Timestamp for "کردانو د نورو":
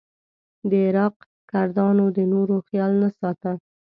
1.51-2.55